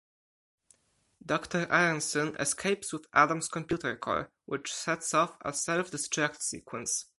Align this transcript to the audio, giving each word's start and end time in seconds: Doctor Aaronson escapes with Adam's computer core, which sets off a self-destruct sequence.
Doctor 1.23 1.67
Aaronson 1.71 2.35
escapes 2.39 2.91
with 2.91 3.05
Adam's 3.13 3.47
computer 3.47 3.95
core, 3.95 4.31
which 4.45 4.73
sets 4.73 5.13
off 5.13 5.37
a 5.45 5.53
self-destruct 5.53 6.41
sequence. 6.41 7.05